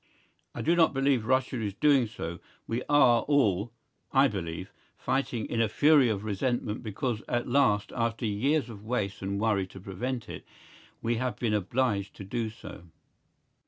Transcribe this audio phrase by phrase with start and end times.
[0.55, 3.71] I do not believe Russia is doing so; we are all,
[4.11, 9.21] I believe, fighting in a fury of resentment because at last after years of waste
[9.21, 10.43] and worry to prevent it,
[11.03, 12.85] we have been obliged to do so.